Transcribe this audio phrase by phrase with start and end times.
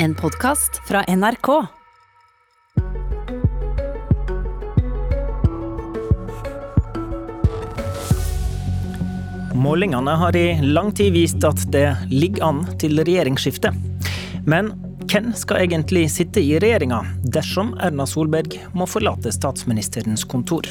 [0.00, 1.66] En podkast fra NRK.
[9.54, 13.74] Målingene har i lang tid vist at det ligger an til regjeringsskifte.
[14.46, 14.70] Men
[15.10, 20.70] hvem skal egentlig sitte i regjeringa dersom Erna Solberg må forlate statsministerens kontor?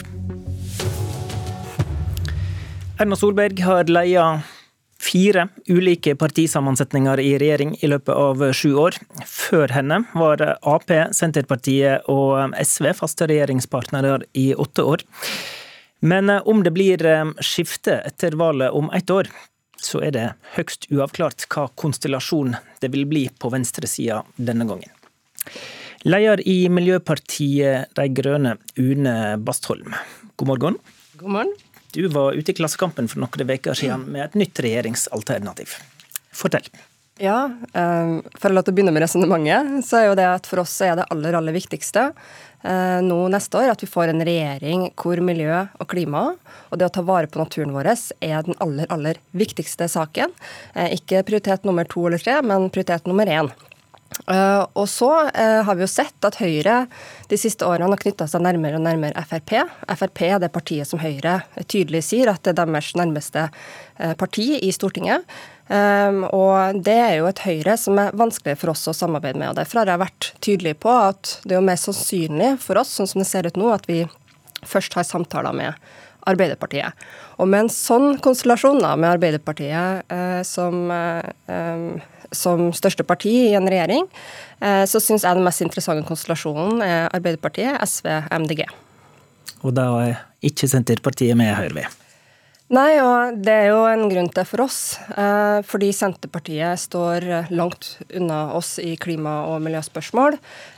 [2.95, 4.37] Erna Solberg har leia
[5.07, 8.97] fire ulike partisammensetninger i regjering i løpet av sju år.
[9.25, 15.05] Før henne var Ap, Senterpartiet og SV faste regjeringspartnere i åtte år.
[15.99, 17.01] Men om det blir
[17.41, 19.31] skifte etter valget om ett år,
[19.81, 24.91] så er det høgst uavklart hva konstellasjon det vil bli på venstresida denne gangen.
[26.07, 29.95] Leder i Miljøpartiet De Grønne, Une Bastholm,
[30.37, 30.77] god morgen.
[31.17, 31.55] God morgen.
[31.97, 35.79] Du var ute i Klassekampen for noen uker siden med et nytt regjeringsalternativ.
[36.29, 36.67] Fortell.
[37.17, 37.47] Ja,
[38.37, 41.33] For å begynne med resonnementet, så er jo det at for oss er det aller,
[41.39, 42.11] aller viktigste
[43.01, 46.23] nå neste år at vi får en regjering hvor miljø og klima
[46.69, 50.33] og det å ta vare på naturen vår er den aller, aller viktigste saken.
[50.93, 53.49] Ikke prioritet nummer to eller tre, men prioritet nummer én.
[54.27, 56.81] Uh, og så uh, har vi jo sett at Høyre
[57.31, 59.53] de siste årene har knytta seg nærmere og nærmere Frp.
[59.87, 64.49] Frp er det partiet som Høyre tydelig sier at det er deres nærmeste uh, parti
[64.63, 65.27] i Stortinget.
[65.67, 69.51] Um, og det er jo et Høyre som er vanskelig for oss å samarbeide med.
[69.51, 72.97] og Derfor har jeg vært tydelig på at det er jo mer sannsynlig for oss,
[72.97, 74.05] sånn som det ser ut nå, at vi
[74.67, 75.87] først har samtaler med
[76.27, 77.07] Arbeiderpartiet.
[77.39, 80.11] Og med en sånn konstellasjon da, med Arbeiderpartiet
[80.47, 81.99] som um,
[82.35, 84.07] som største parti i en regjering,
[84.61, 88.09] eh, så syns jeg den mest interessante konstellasjonen er Arbeiderpartiet, SV,
[88.43, 88.65] MDG.
[89.65, 91.87] Og da er ikke Senterpartiet med, hører vi?
[92.75, 94.79] Nei, og det er jo en grunn til for oss.
[95.15, 100.35] Eh, fordi Senterpartiet står langt unna oss i klima- og miljøspørsmål.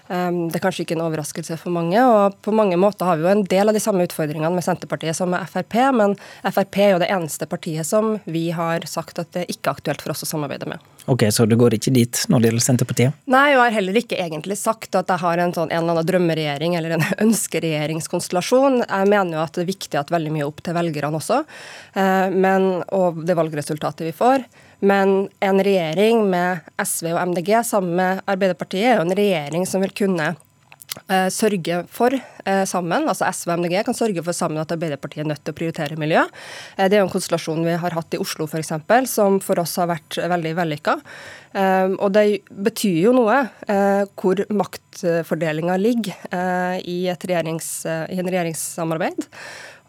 [0.09, 2.01] Det er kanskje ikke en overraskelse for mange.
[2.01, 5.17] og På mange måter har vi jo en del av de samme utfordringene med Senterpartiet
[5.17, 6.15] som med Frp, men
[6.49, 10.01] Frp er jo det eneste partiet som vi har sagt at det ikke er aktuelt
[10.01, 10.81] for oss å samarbeide med.
[11.09, 13.19] Ok, Så du går ikke dit når det gjelder Senterpartiet?
[13.29, 15.95] Nei, og jeg har heller ikke egentlig sagt at jeg har en, sånn, en eller
[15.97, 18.83] annen drømmeregjering eller en ønskeregjeringskonstellasjon.
[18.85, 21.43] Jeg mener jo at det er viktig at veldig mye er opp til velgerne også,
[21.97, 24.45] eh, men, og det valgresultatet vi får.
[24.79, 29.83] Men en regjering med SV og MDG sammen med Arbeiderpartiet er jo en regjering som
[29.83, 34.61] vil kunne uh, sørge for uh, sammen, altså SV og MDG kan sørge for sammen
[34.61, 36.23] at Arbeiderpartiet er nødt til å prioritere miljø.
[36.77, 38.71] Uh, det er jo en konstellasjon vi har hatt i Oslo f.eks.,
[39.11, 40.99] som for oss har vært veldig vellykka.
[41.97, 42.23] Og det
[42.53, 43.39] betyr jo noe
[44.21, 46.27] hvor maktfordelinga ligger
[46.85, 49.25] i, i en regjeringssamarbeid.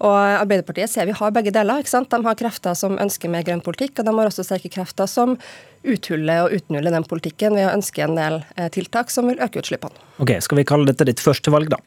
[0.00, 1.82] Og Arbeiderpartiet ser vi har begge deler.
[1.82, 2.10] ikke sant?
[2.12, 5.36] De har krefter som ønsker mer grønn politikk, og de har også sterke krefter som
[5.84, 9.60] uthuller og utnuller den politikken ved å ønske en del eh, tiltak som vil øke
[9.60, 10.00] utslippene.
[10.20, 11.80] Ok, Skal vi kalle dette ditt første valg, da?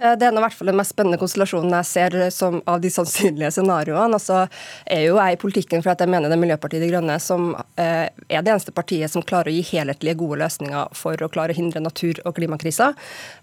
[0.00, 2.90] Eh, det er i hvert fall den mest spennende konstellasjonen jeg ser som av de
[2.92, 4.16] sannsynlige scenarioene.
[4.16, 4.46] Altså
[4.86, 8.08] er jo jeg i politikken for jeg mener det er Miljøpartiet De Grønne som eh,
[8.08, 11.58] er det eneste partiet som klarer å gi helhetlige, gode løsninger for å klare å
[11.58, 12.92] hindre natur- og klimakrisa.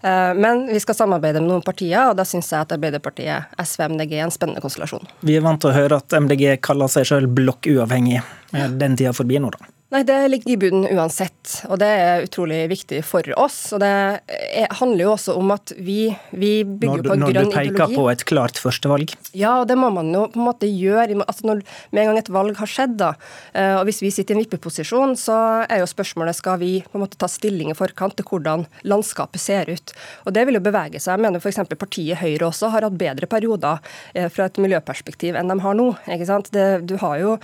[0.02, 3.86] Eh, men vi skal samarbeide med noen partier, og da syns jeg at Arbeiderpartiet, SV,
[3.94, 5.06] MDG er en spennende konstellasjon.
[5.26, 8.22] Vi er vant til å høre at MDG kaller seg sjøl blokkuavhengig.
[8.56, 9.77] Er den tida forbi nå, da?
[9.88, 13.70] Nei, Det ligger i bunnen uansett, og det er utrolig viktig for oss.
[13.72, 17.48] og Det er, handler jo også om at vi, vi bygger du, på en grønn
[17.48, 17.54] ideologi.
[17.54, 19.14] Når du peker på et klart førstevalg?
[19.32, 21.16] Ja, og det må man jo på en måte gjøre.
[21.24, 23.14] altså når, Med en gang et valg har skjedd, da,
[23.54, 27.00] eh, og hvis vi sitter i en vippeposisjon, så er jo spørsmålet skal vi på
[27.00, 29.96] en måte ta stilling i forkant til hvordan landskapet ser ut.
[30.28, 31.16] Og Det vil jo bevege seg.
[31.16, 31.64] Jeg mener f.eks.
[31.80, 33.80] partiet Høyre også har hatt bedre perioder
[34.12, 35.94] eh, fra et miljøperspektiv enn de har nå.
[36.04, 36.52] ikke sant?
[36.52, 37.38] Det, du har jo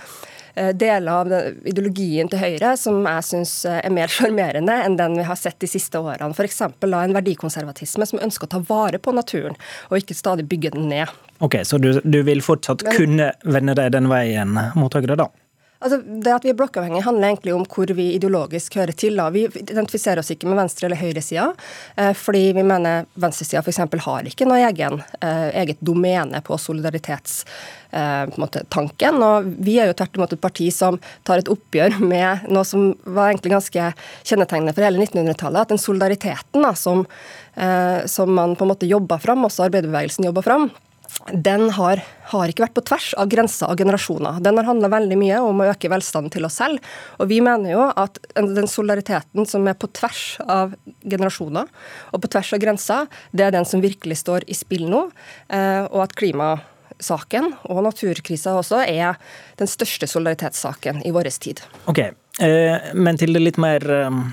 [0.55, 1.31] Eh, deler av
[1.67, 5.59] ideologien til Høyre som jeg syns eh, er mer sjarmerende enn den vi har sett
[5.63, 6.33] de siste årene.
[6.35, 6.61] F.eks.
[6.65, 9.57] en verdikonservatisme som ønsker å ta vare på naturen,
[9.89, 11.11] og ikke stadig bygge den ned.
[11.43, 15.27] Ok, Så du, du vil fortsatt Men, kunne vende deg den veien mot Høyre, da?
[15.83, 19.17] Altså, det at vi er blokkavhengige, handler egentlig om hvor vi ideologisk hører til.
[19.19, 19.27] Da.
[19.33, 21.53] Vi identifiserer oss ikke med venstre- eller høyresida,
[21.97, 23.77] eh, fordi vi mener venstresida f.eks.
[24.05, 29.15] har ikke noe egen, eh, eget domene på solidaritetstanken.
[29.19, 32.63] Eh, og vi er jo tvert imot et parti som tar et oppgjør med noe
[32.63, 33.93] som var egentlig ganske
[34.23, 35.61] kjennetegnende for hele 1900-tallet.
[35.61, 37.05] At den solidariteten da, som,
[38.07, 40.69] som man på en måte jobba fram, også arbeiderbevegelsen jobba fram,
[41.33, 44.41] den har, har, ikke vært på tvers av grenser og generasjoner.
[44.45, 46.83] Den har handla veldig mye om å øke velstanden til oss selv.
[47.17, 51.71] Og vi mener jo at den solidariteten som er på tvers av generasjoner
[52.11, 55.07] og på tvers av grenser, det er den som virkelig står i spill nå.
[55.49, 59.17] Eh, og at klimasaken og naturkrisa også er
[59.57, 61.63] den største solidaritetssaken i vår tid.
[61.89, 64.23] Ok, eh, men til det litt mer eh,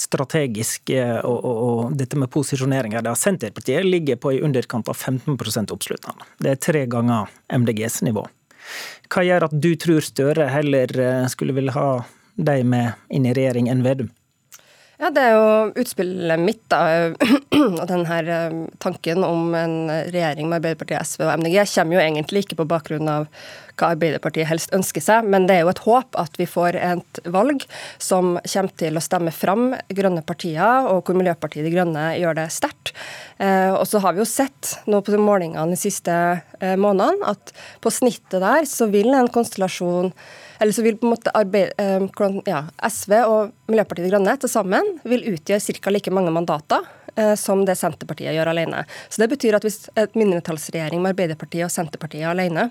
[0.00, 3.12] strategisk og, og, og dette med posisjoneringer Da.
[3.18, 6.22] Senterpartiet ligger på i underkant av 15% oppslutning.
[6.40, 8.24] Det er tre ganger MDGs nivå.
[9.12, 10.94] Hva gjør at du tror Støre heller
[11.32, 11.90] skulle ville ha
[12.40, 14.08] de med inn i regjering enn Vedum?
[15.00, 17.08] Ja, Det er jo utspillet mitt, da.
[17.80, 22.42] Og denne eh, tanken om en regjering med Arbeiderpartiet, SV og MDG kommer jo egentlig
[22.44, 23.24] ikke på bakgrunn av
[23.80, 27.22] hva Arbeiderpartiet helst ønsker seg, men det er jo et håp at vi får et
[27.32, 27.64] valg
[27.98, 32.50] som kommer til å stemme fram grønne partier, og hvor Miljøpartiet De Grønne gjør det
[32.54, 32.92] sterkt.
[33.40, 37.24] Eh, og så har vi jo sett nå på de målingene de siste eh, månedene
[37.30, 40.10] at på snittet der så vil en konstellasjon
[40.60, 42.04] eller så vil på en måte arbeid, eh,
[42.50, 45.94] ja, SV og Miljøpartiet De Grønne til sammen vil utgjøre ca.
[45.94, 46.88] like mange mandater
[47.36, 48.84] som det Senterpartiet gjør alene.
[49.10, 52.68] Så det betyr at hvis et mindretallsregjering med Arbeiderpartiet og Senterpartiet alene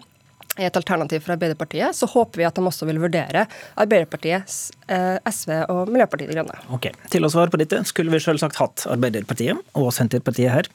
[0.59, 3.45] er et alternativ for Arbeiderpartiet, så håper vi at de også vil vurdere
[3.79, 4.55] Arbeiderpartiet,
[4.87, 6.59] eh, SV og Miljøpartiet De Grønne.
[6.75, 10.69] Ok, Til å svare på dette skulle vi selvsagt hatt Arbeiderpartiet og Senterpartiet her.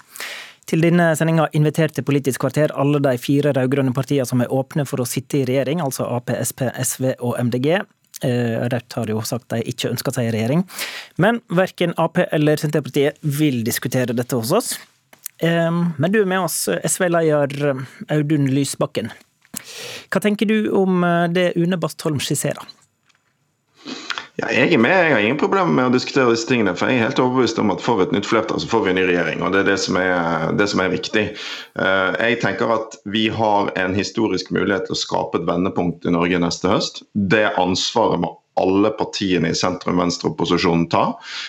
[0.64, 5.02] Til denne sendinga inviterte Politisk kvarter alle de fire rød-grønne partiene som er åpne for
[5.02, 7.84] å sitte i regjering, altså Ap, Sp, SV og MDG.
[8.25, 10.64] Eh, Rødt har jo sagt de ikke ønsker seg i regjering.
[11.20, 14.75] Men verken Ap eller Senterpartiet vil diskutere dette hos oss.
[15.44, 17.75] Men du er med oss, SV-leder
[18.14, 19.10] Audun Lysbakken.
[20.12, 22.64] Hva tenker du om eh, det Une Bastholm skisserer?
[24.34, 24.90] Ja, jeg er med.
[24.90, 26.72] Jeg har ingen problemer med å diskutere disse tingene.
[26.74, 28.90] For jeg er helt overbevist om at får vi et nytt flertall, så får vi
[28.90, 29.44] en ny regjering.
[29.46, 31.24] Og det er det som er, det som er viktig.
[31.78, 36.14] Eh, jeg tenker at vi har en historisk mulighet til å skape et vendepunkt i
[36.16, 37.04] Norge neste høst.
[37.14, 41.04] Det ansvaret må alle partiene i sentrum-venstre-opposisjonen ta.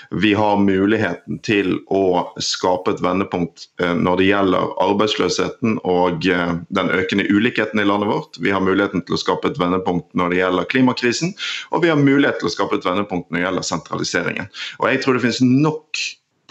[0.09, 6.53] Vi har muligheten til å skape et vendepunkt eh, når det gjelder arbeidsløsheten og eh,
[6.79, 8.41] den økende ulikheten i landet vårt.
[8.41, 11.35] Vi har muligheten til å skape et vendepunkt når det gjelder klimakrisen,
[11.71, 14.53] og vi har mulighet til å skape et vendepunkt når det gjelder sentraliseringen.
[14.81, 16.05] Og jeg tror det finnes nok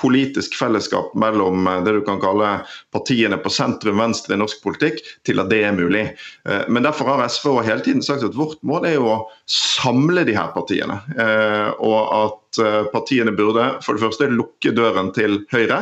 [0.04, 2.50] politisk fellesskap mellom eh, det du kan kalle
[2.92, 6.04] partiene på sentrum-venstre i norsk politikk, til at det er mulig.
[6.48, 9.20] Eh, men derfor har SV hele tiden sagt at vårt mål er jo å
[9.50, 11.00] samle de her partiene.
[11.16, 15.80] Eh, og at Eh, partiene burde for det første lukke døren til Høyre,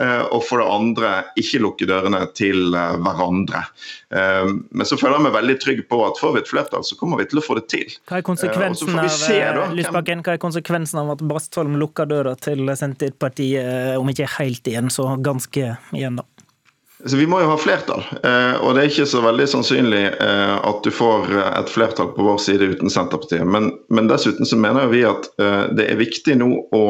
[0.00, 3.64] eh, og for det andre ikke lukke dørene til eh, hverandre.
[4.12, 7.20] Men så føler jeg meg veldig trygg på at får vi et flertall, så kommer
[7.20, 7.94] vi til å få det til.
[8.10, 12.34] Hva er konsekvensen, av, se, da, Lysbakken, hva er konsekvensen av at Bastholm lukker døra
[12.36, 16.26] til Senterpartiet, om ikke helt igjen, så ganske igjen, da?
[17.04, 20.54] Så Vi må jo ha flertall, eh, og det er ikke så veldig sannsynlig eh,
[20.54, 23.42] at du får eh, et flertall på vår side uten Senterpartiet.
[23.48, 25.26] Men, men dessuten så mener vi at
[25.74, 26.84] det er viktig nå å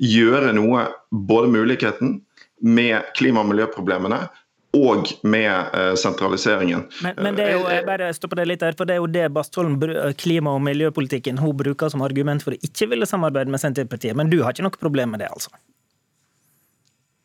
[0.00, 2.20] gjøre noe både muligheten
[2.64, 4.22] med klima- og miljøproblemene
[4.76, 6.84] og med sentraliseringen.
[7.02, 9.08] Men, men, det er jo jeg bare stoppe det litt her, for det er jo
[9.10, 9.74] det Bastholm,
[10.20, 14.16] klima- og miljøpolitikken hun bruker som argument for å ikke ville samarbeide med Senterpartiet.
[14.16, 15.52] Men du har ikke noe problem med det, altså?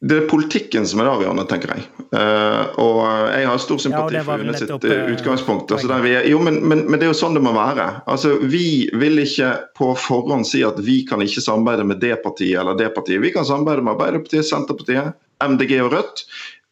[0.05, 1.85] Det er politikken som er det avgjørende, tenker jeg.
[2.13, 2.99] Uh, og
[3.33, 5.71] jeg har stor sympati ja, for Une sitt uh, utgangspunkt.
[5.73, 7.87] Altså er, jo, men, men, men, det er jo sånn det må være.
[8.11, 12.59] Altså, Vi vil ikke på forhånd si at vi kan ikke samarbeide med det partiet
[12.61, 13.23] eller det partiet.
[13.23, 16.25] Vi kan samarbeide med Arbeiderpartiet, Senterpartiet, MDG og Rødt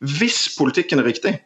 [0.03, 1.38] hvis politikken er riktig.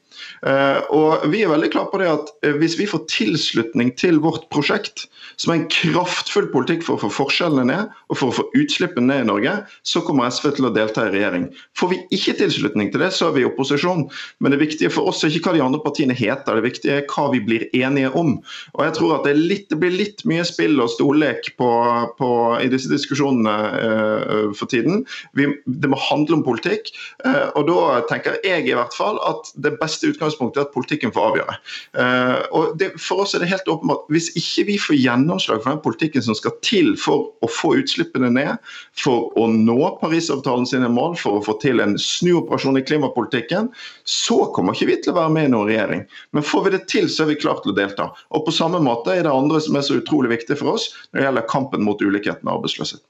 [0.42, 4.48] Uh, og vi er veldig klare på det at Hvis vi får tilslutning til vårt
[4.54, 5.06] prosjekt,
[5.38, 9.09] som er en kraftfull politikk for å få forskjellene ned og for å få utslippene
[9.12, 9.54] ned i Norge,
[9.86, 11.47] så kommer SV til å delta i regjering.
[11.78, 14.07] Får vi ikke tilslutning til det, så er vi i opposisjon.
[14.42, 17.06] Men det viktige for oss er ikke hva de andre partiene heter, det viktige er
[17.11, 18.37] hva vi blir enige om.
[18.78, 21.69] Og jeg tror at det, litt, det blir litt mye spill og stollek på,
[22.18, 22.31] på,
[22.64, 25.04] i disse diskusjonene uh, for tiden.
[25.37, 26.94] Vi, det må handle om politikk.
[27.26, 31.13] Uh, og da tenker jeg i hvert fall at det beste utgangspunktet er at politikken
[31.16, 31.56] får avgjøre.
[31.97, 35.73] Uh, og det, For oss er det helt åpenbart hvis ikke vi får gjennomslag for
[35.73, 38.61] den politikken som skal til for å få utslippene ned,
[38.97, 43.69] for å nå Parisavtalen sine mål, for å få til en snuoperasjon i klimapolitikken,
[44.07, 46.06] så kommer ikke vi til å være med i noen regjering.
[46.35, 48.09] Men får vi det til, så er vi klart til å delta.
[48.35, 51.19] Og på samme måte er det andre som er så utrolig viktig for oss når
[51.19, 53.04] det gjelder kampen mot ulikheten og arbeidsløshet.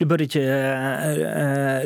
[0.00, 1.82] Du bør ikke uh,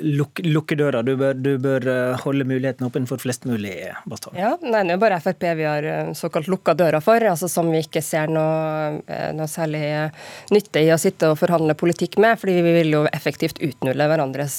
[0.00, 3.74] lukke, lukke døra, du bør, du bør, eh, holde muligheten åpen for flest mulig.
[4.08, 4.38] Bastard.
[4.38, 5.84] Ja, nei, Det er bare Frp vi har
[6.16, 9.02] såkalt lukka døra for, altså som vi ikke ser noe,
[9.36, 9.82] noe, særlig
[10.54, 12.38] nytte i å sitte og forhandle politikk med.
[12.40, 14.56] fordi vi vil jo effektivt utnulle hverandres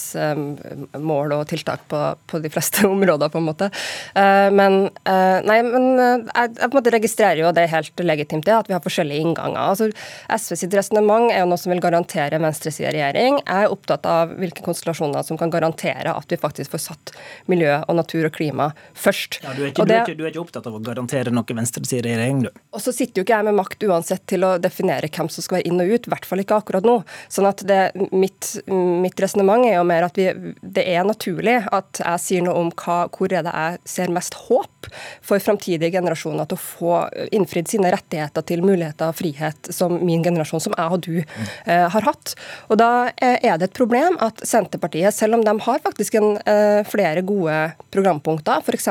[1.02, 3.72] mål og tiltak på, på, de fleste områder, på en måte.
[4.14, 8.46] Men, nei, men jeg, jeg, på en måte registrerer jo, og det er helt legitimt,
[8.46, 9.62] det, at vi har forskjellige innganger.
[9.72, 9.90] Altså,
[10.30, 13.40] SV sitt resonnement er jo noe som vil garantere venstresida i regjering.
[13.50, 17.14] Er opptatt av hvilke konstellasjoner som kan garantere at vi faktisk får satt
[17.52, 19.40] miljø og natur og klima først.
[19.44, 21.34] Ja, du, er ikke, det, du, er ikke, du, er ikke, opptatt av å garantere
[21.34, 22.52] noe venstreside i regjering, du?
[22.76, 25.60] Og så sitter jo ikke jeg med makt uansett til å definere hvem som skal
[25.60, 26.98] være inn og ut, i hvert fall ikke akkurat nå.
[27.32, 27.82] Sånn at det,
[28.12, 30.30] mitt, mitt resonnement er jo mer at vi,
[30.62, 34.38] det er naturlig at jeg sier noe om hva, hvor er det jeg ser mest
[34.48, 34.90] håp
[35.26, 36.96] for framtidige generasjoner til å få
[37.36, 41.18] innfridd sine rettigheter til muligheter og frihet som min generasjon, som jeg og du,
[41.66, 42.36] eh, har hatt.
[42.70, 46.32] Og Da eh, er det et problem at Senterpartiet, selv om de har faktisk en,
[46.50, 47.58] eh, flere gode
[47.94, 48.88] programpunkter, f.eks.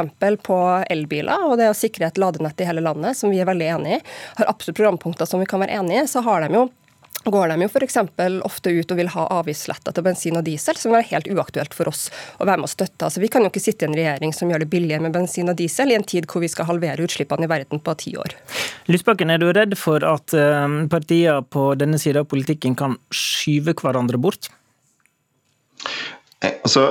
[0.46, 0.58] på
[0.90, 3.96] elbiler og det å sikre et ladenett i hele landet, som vi er veldig enig
[3.96, 4.02] i,
[4.38, 6.68] har absolutt programpunkter som vi kan være enig i, så har de jo
[7.24, 7.96] går de jo f.eks.
[8.46, 11.90] ofte ut og vil ha avgiftsletter til bensin og diesel, som er helt uaktuelt for
[11.90, 13.04] oss å være med og støtte.
[13.06, 15.52] Altså, vi kan jo ikke sitte i en regjering som gjør det billigere med bensin
[15.52, 18.36] og diesel i en tid hvor vi skal halvere utslippene i verden på ti år.
[18.88, 20.32] Lysbakken, er du redd for at
[20.92, 24.50] partier på denne sida av politikken kan skyve hverandre bort?
[26.40, 26.88] Eh, altså...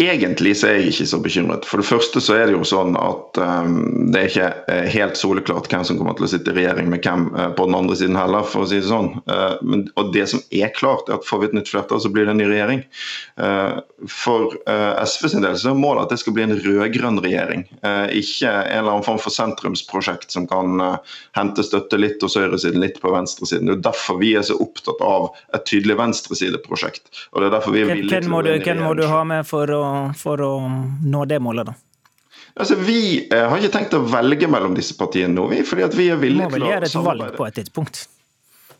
[0.00, 1.66] Egentlig så er jeg ikke så bekymret.
[1.68, 3.74] For det første så er det jo sånn at um,
[4.08, 7.04] det er ikke eh, helt soleklart hvem som kommer til å sitte i regjering med
[7.04, 9.12] hvem uh, på den andre siden heller, for å si det sånn.
[9.28, 12.12] Uh, men, og det som er klart, er at får vi et nytt flertall, så
[12.14, 12.80] blir det en ny regjering.
[13.36, 14.54] Uh, for
[15.04, 17.66] SV sin del så er målet at det skal bli en rød-grønn regjering.
[18.16, 20.80] ikke en eller annen form for sentrumsprosjekt som kan
[21.36, 23.68] hente støtte litt hos høyresiden, litt på venstresiden.
[23.68, 27.10] Det er derfor vi er så opptatt av et tydelig venstresideprosjekt.
[27.34, 29.46] Og det er derfor vi er villige hvem må, du, Hvem må du ha med
[29.48, 29.84] for å
[30.16, 30.52] for å
[31.04, 31.76] nå det målet, da?
[32.60, 35.94] Altså, Vi eh, har ikke tenkt å velge mellom disse partiene nå, vi, fordi at
[35.96, 36.66] vi er villige til å samarbeide.
[36.66, 38.02] Må vel gjøre et valg på et tidspunkt?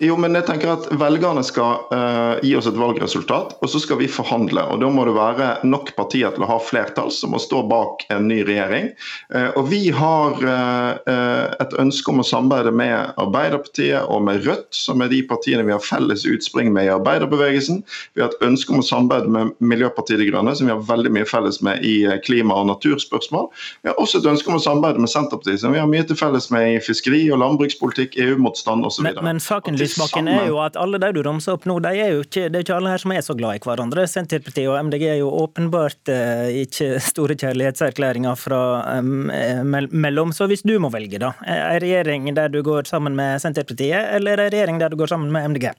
[0.01, 3.99] Jo, men jeg tenker at Velgerne skal uh, gi oss et valgresultat, og så skal
[4.01, 4.63] vi forhandle.
[4.73, 8.07] og Da må det være nok partier til å ha flertall som må stå bak
[8.15, 8.89] en ny regjering.
[9.29, 14.71] Uh, og Vi har uh, et ønske om å samarbeide med Arbeiderpartiet og med Rødt,
[14.73, 17.83] som er de partiene vi har felles utspring med i arbeiderbevegelsen.
[18.17, 21.13] Vi har et ønske om å samarbeide med Miljøpartiet De Grønne, som vi har veldig
[21.19, 23.51] mye felles med i klima- og naturspørsmål.
[23.85, 26.17] Vi har også et ønske om å samarbeide med Senterpartiet, som vi har mye til
[26.17, 29.05] felles med i fiskeri- og landbrukspolitikk, EU-motstand osv.
[29.11, 32.15] Men, men saken Lysbakken er jo at alle de du ramser opp nå, de er
[32.15, 34.07] jo ikke, det er ikke alle her som er så glad i hverandre.
[34.11, 38.63] Senterpartiet og MDG er jo åpenbart eh, ikke store kjærlighetserklæringer fra
[38.97, 40.35] eh, mellom.
[40.37, 41.35] Så hvis du må velge, da.
[41.45, 45.33] En regjering der du går sammen med Senterpartiet, eller en regjering der du går sammen
[45.35, 45.71] med MDG?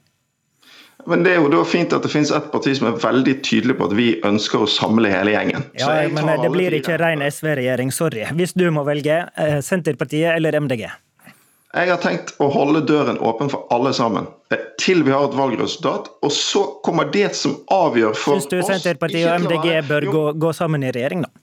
[1.06, 3.74] Men Det er jo da fint at det finnes et parti som er veldig tydelig
[3.78, 5.64] på at vi ønsker å samle hele gjengen.
[5.80, 8.26] Ja, men Det blir ikke ren SV-regjering, sorry.
[8.38, 10.86] Hvis du må velge eh, Senterpartiet eller MDG?
[11.72, 15.36] Jeg har tenkt å holde døren åpen for alle sammen eh, til vi har et
[15.36, 16.10] valgresultat.
[16.20, 20.24] Og så kommer det som avgjør for oss Syns du Senterpartiet og MDG bør gå,
[20.44, 21.41] gå sammen i regjering, da?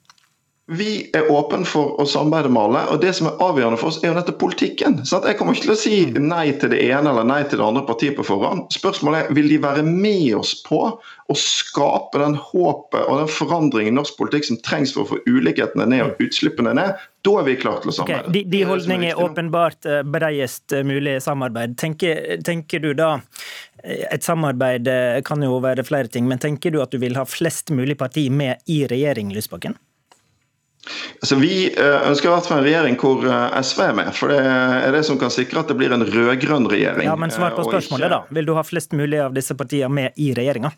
[0.70, 3.98] Vi er åpne for å samarbeide med alle, og det som er avgjørende for oss,
[4.04, 5.00] er jo nettopp politikken.
[5.08, 5.26] Sant?
[5.26, 7.82] jeg kommer ikke til å si nei til det ene eller nei til det andre
[7.88, 8.68] partiet på forhånd.
[8.76, 13.96] Spørsmålet er vil de være med oss på å skape den håpet og den forandringen
[13.96, 17.02] i norsk politikk som trengs for å få ulikhetene ned og utslippene ned.
[17.26, 18.30] Da er vi klare til å samarbeide.
[18.30, 18.38] Okay.
[18.38, 21.76] De, de holdninger er åpenbart eh, bredest mulig samarbeid.
[21.82, 23.16] Tenker, tenker du da
[23.82, 27.18] eh, et samarbeid eh, kan jo være flere ting, men tenker du at du vil
[27.18, 29.78] ha flest mulig parti med i regjering, Lysbakken?
[31.22, 34.12] Altså, vi eh, ønsker i hvert fall en regjering hvor eh, SV er med.
[34.16, 37.10] For det er det som kan sikre at det blir en rød-grønn regjering.
[37.10, 38.14] Ja, Men svar på eh, spørsmålet, ikke...
[38.16, 38.38] da.
[38.40, 40.72] Vil du ha flest mulig av disse partiene med i regjeringa?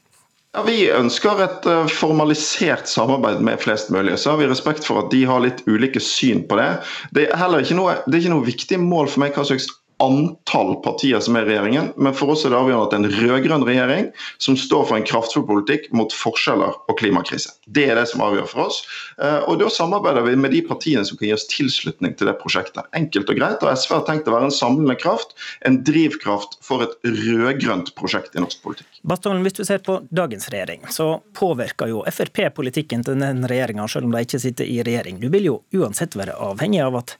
[0.52, 4.18] Ja, Vi ønsker et formalisert samarbeid med flest mulig.
[4.20, 6.72] Så har vi respekt for at de har litt ulike syn på det.
[7.16, 9.70] Det er heller ikke noe, det er ikke noe viktig mål for meg hva slags
[10.02, 13.20] antall partier som er regjeringen, men for oss er det avgjørende at det er en
[13.20, 14.08] rød-grønn regjering
[14.42, 17.54] som står for en kraftfull politikk mot forskjeller og klimakrise.
[17.70, 18.82] Det er det som avgjør for oss.
[19.22, 22.36] Eh, og Da samarbeider vi med de partiene som kan gi oss tilslutning til det
[22.42, 22.88] prosjektet.
[22.98, 23.62] Enkelt og greit.
[23.62, 28.36] og SV har tenkt å være en samlende kraft, en drivkraft for et rød-grønt prosjekt
[28.36, 28.90] i norsk politikk.
[29.06, 33.88] Bastholm, hvis du ser på dagens regjering, så påvirker jo Frp politikken til den regjeringa,
[33.88, 35.22] selv om de ikke sitter i regjering.
[35.22, 37.18] Du vil jo uansett være avhengig av at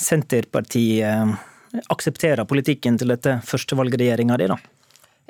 [0.00, 1.36] Senterpartiet
[1.92, 4.58] aksepterer politikken til dette førstevalgregjeringa di, da?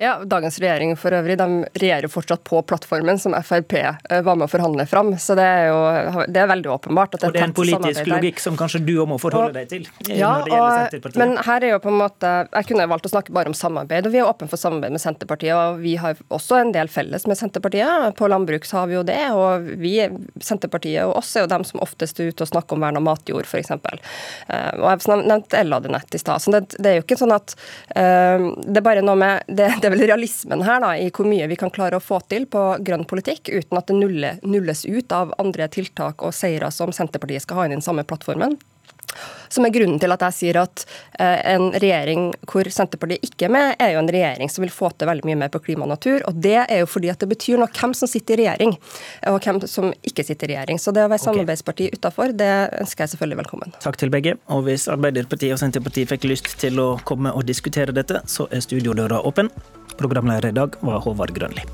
[0.03, 4.47] Ja, Dagens regjering for øvrig, de regjerer fortsatt på plattformen som Frp eh, var med
[4.47, 5.11] å forhandle fram.
[5.21, 7.19] Så det er jo det er veldig åpenbart.
[7.19, 9.59] at det, og det er en politisk logikk som kanskje du òg må forholde og,
[9.59, 9.85] deg til?
[10.09, 13.53] Ja, og, men her er jo på en måte Jeg kunne valgt å snakke bare
[13.53, 15.53] om samarbeid, og vi er åpne for samarbeid med Senterpartiet.
[15.53, 18.17] Og vi har også en del felles med Senterpartiet.
[18.17, 19.21] På landbruk så har vi jo det.
[19.37, 19.93] Og vi,
[20.41, 23.05] Senterpartiet og oss er jo dem som oftest er ute og snakker om vern av
[23.05, 23.77] matjord, f.eks.
[23.77, 26.41] Uh, og jeg har nevnt elladenett i stad.
[26.41, 27.53] Så det, det, er jo ikke sånn at
[27.93, 31.29] uh, det er bare noe med det, det er vel realismen her da, i hvor
[31.29, 33.99] mye vi kan klare å få til på grønn politikk, uten at det
[34.47, 38.07] nulles ut av andre tiltak og seire som Senterpartiet skal ha inn i den samme
[38.07, 38.59] plattformen.
[39.51, 40.85] Som er grunnen til at jeg sier at
[41.19, 44.93] eh, en regjering hvor Senterpartiet ikke er med, er jo en regjering som vil få
[44.95, 46.23] til veldig mye mer på klima og natur.
[46.31, 48.77] Og det er jo fordi at det betyr noe hvem som sitter i regjering,
[49.33, 50.79] og hvem som ikke sitter i regjering.
[50.79, 53.77] Så det å være samarbeidsparti utafor, det ønsker jeg selvfølgelig velkommen.
[53.83, 54.39] Takk til begge.
[54.55, 58.63] Og hvis Arbeiderpartiet og Senterpartiet fikk lyst til å komme og diskutere dette, så er
[58.63, 59.51] studiodøra åpen.
[59.97, 61.65] Programleder i dag var Håvard Grønli.